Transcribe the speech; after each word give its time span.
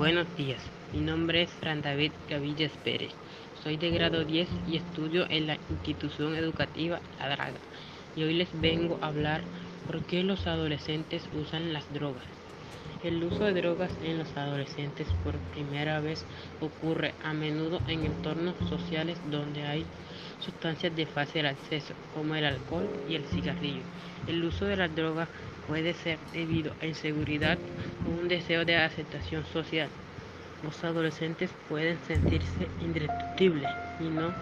Buenos 0.00 0.34
días, 0.34 0.62
mi 0.94 1.00
nombre 1.00 1.42
es 1.42 1.50
Fran 1.60 1.82
David 1.82 2.12
Gavillas 2.26 2.72
Pérez. 2.82 3.10
Soy 3.62 3.76
de 3.76 3.90
grado 3.90 4.24
10 4.24 4.48
y 4.66 4.78
estudio 4.78 5.26
en 5.28 5.46
la 5.46 5.58
institución 5.68 6.34
educativa 6.36 7.00
La 7.18 7.28
Draga. 7.28 7.58
Y 8.16 8.22
hoy 8.22 8.32
les 8.32 8.48
vengo 8.62 8.98
a 9.02 9.08
hablar 9.08 9.42
por 9.86 10.02
qué 10.04 10.22
los 10.22 10.46
adolescentes 10.46 11.28
usan 11.38 11.74
las 11.74 11.92
drogas. 11.92 12.24
El 13.04 13.22
uso 13.22 13.44
de 13.44 13.52
drogas 13.52 13.90
en 14.02 14.16
los 14.16 14.34
adolescentes 14.38 15.06
por 15.22 15.34
primera 15.52 16.00
vez 16.00 16.24
ocurre 16.62 17.12
a 17.22 17.34
menudo 17.34 17.82
en 17.86 18.06
entornos 18.06 18.54
sociales 18.70 19.18
donde 19.30 19.66
hay 19.66 19.84
sustancias 20.40 20.96
de 20.96 21.04
fácil 21.04 21.44
acceso, 21.44 21.92
como 22.14 22.34
el 22.36 22.46
alcohol 22.46 22.88
y 23.06 23.16
el 23.16 23.24
cigarrillo. 23.24 23.82
El 24.26 24.42
uso 24.44 24.64
de 24.64 24.78
las 24.78 24.96
drogas 24.96 25.28
puede 25.68 25.92
ser 25.92 26.18
debido 26.32 26.72
a 26.80 26.86
inseguridad 26.86 27.58
un 28.06 28.28
deseo 28.28 28.64
de 28.64 28.76
aceptación 28.76 29.44
social. 29.46 29.88
Los 30.62 30.82
adolescentes 30.84 31.50
pueden 31.68 31.98
sentirse 32.06 32.68
indestructibles 32.80 33.70
y 33.98 34.04
no 34.04 34.32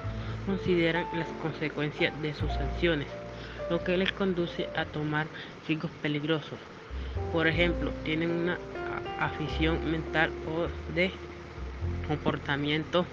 consideran 0.47 1.07
las 1.13 1.29
consecuencias 1.43 2.21
de 2.23 2.35
sus 2.35 2.51
acciones, 2.51 3.09
lo 3.71 3.83
que 3.85 3.97
les 3.97 4.13
conduce 4.13 4.69
a 4.75 4.85
tomar 4.85 5.27
riesgos 5.67 5.91
peligrosos. 6.03 6.59
Por 7.33 7.47
ejemplo, 7.47 7.93
tienen 8.05 8.31
una 8.31 8.59
afición 9.21 9.91
mental 9.91 10.31
o 10.47 10.69
de 10.95 11.13
comportamiento 12.07 13.07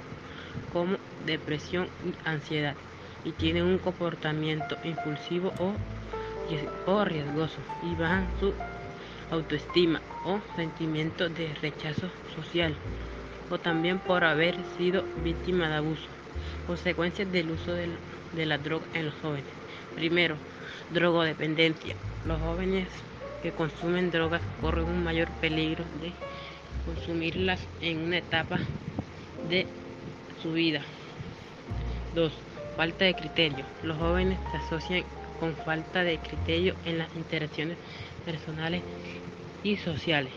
como 0.72 0.97
depresión 1.25 1.88
y 2.06 2.28
ansiedad 2.28 2.75
y 3.23 3.31
tienen 3.34 3.64
un 3.64 3.78
comportamiento 3.80 4.78
impulsivo 4.84 5.52
o, 5.59 5.73
o 6.91 7.06
riesgoso 7.06 7.58
y 7.84 7.95
bajan 7.95 8.28
su 8.39 8.53
autoestima 9.31 10.02
o 10.26 10.40
sentimiento 10.56 11.30
de 11.30 11.54
rechazo 11.62 12.09
social 12.36 12.76
o 13.50 13.58
también 13.58 14.00
por 14.00 14.23
haber 14.23 14.56
sido 14.78 15.04
víctima 15.23 15.70
de 15.70 15.76
abuso. 15.76 16.08
Consecuencias 16.68 17.31
del 17.31 17.52
uso 17.52 17.73
de, 17.73 18.46
la 18.46 18.58
droga 18.58 18.86
en 18.94 19.06
los 19.06 19.14
jóvenes. 19.22 19.46
Primero, 19.96 20.36
drogodependencia. 20.92 21.96
Los 22.26 22.40
jóvenes 22.42 22.88
que 23.42 23.52
consumen 23.52 24.12
drogas 24.12 24.42
corren 24.62 24.86
un 24.86 25.03
mayor 25.03 25.30
peligro 25.42 25.84
de 26.02 26.12
consumirlas 26.86 27.59
en 27.81 28.00
una 28.00 28.18
etapa 28.18 28.59
de 29.50 29.68
su 30.42 30.53
vida. 30.53 30.81
2. 32.16 32.31
Falta 32.76 33.06
de 33.06 33.14
criterio. 33.14 33.66
Los 33.84 33.98
jóvenes 33.98 34.40
se 34.52 34.58
asocian 34.58 35.03
con 35.39 35.55
falta 35.55 36.03
de 36.03 36.17
criterio 36.19 36.75
en 36.86 36.97
las 36.97 37.16
interacciones 37.16 37.78
personales 38.23 38.83
y 39.64 39.78
sociales. 39.78 40.33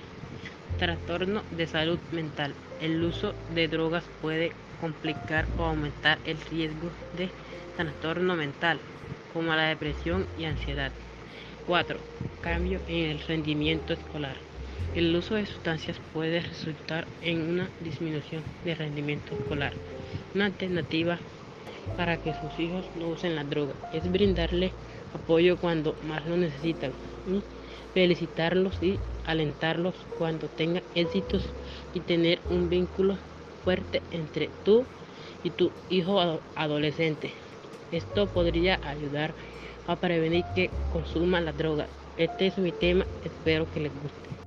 Trastorno 0.78 1.42
de 1.50 1.66
salud 1.66 1.98
mental. 2.10 2.54
El 2.80 3.02
uso 3.02 3.34
de 3.50 3.68
drogas 3.68 4.04
puede 4.20 4.52
complicar 4.80 5.48
o 5.58 5.64
aumentar 5.64 6.20
el 6.24 6.40
riesgo 6.40 6.90
de 7.12 7.30
trastorno 7.76 8.36
mental, 8.36 8.80
como 9.32 9.54
la 9.54 9.68
depresión 9.68 10.26
y 10.38 10.44
ansiedad. 10.44 10.92
4. 11.66 12.00
Cambio 12.40 12.80
en 12.86 13.10
el 13.10 13.20
rendimiento 13.20 13.92
escolar. 13.92 14.36
El 14.94 15.14
uso 15.14 15.34
de 15.34 15.46
sustancias 15.46 16.00
puede 16.12 16.40
resultar 16.40 17.08
en 17.20 17.42
una 17.42 17.70
disminución 17.80 18.44
de 18.64 18.74
rendimiento 18.74 19.34
escolar. 19.34 19.74
Una 20.34 20.46
alternativa 20.46 21.20
para 21.96 22.16
que 22.16 22.32
sus 22.34 22.58
hijos 22.58 22.84
no 22.98 23.08
usen 23.08 23.36
la 23.36 23.44
droga 23.44 23.74
es 23.92 24.10
brindarle 24.10 24.72
apoyo 25.14 25.56
cuando 25.56 25.94
más 26.08 26.26
lo 26.26 26.36
necesitan 26.36 26.92
felicitarlos 27.94 28.82
y 28.82 28.98
alentarlos 29.26 29.94
cuando 30.18 30.48
tengan 30.48 30.82
éxitos 30.94 31.42
y 31.94 32.00
tener 32.00 32.38
un 32.50 32.68
vínculo 32.68 33.16
fuerte 33.64 34.02
entre 34.10 34.50
tú 34.64 34.84
y 35.42 35.50
tu 35.50 35.70
hijo 35.90 36.40
adolescente. 36.54 37.32
Esto 37.92 38.26
podría 38.26 38.78
ayudar 38.82 39.34
a 39.86 39.96
prevenir 39.96 40.44
que 40.54 40.70
consuman 40.92 41.44
la 41.44 41.52
droga. 41.52 41.86
Este 42.16 42.46
es 42.46 42.58
mi 42.58 42.72
tema, 42.72 43.06
espero 43.24 43.70
que 43.72 43.80
les 43.80 43.92
guste. 44.02 44.37